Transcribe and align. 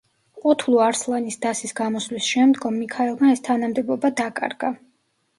ყუთლუ-არსლანის 0.43 1.35
დასის 1.43 1.73
გამოსვლის 1.79 2.29
შემდგომ 2.35 2.79
მიქაელმა 2.83 3.29
ეს 3.35 3.43
თანამდებობა 3.49 4.11
დაკარგა. 4.23 4.73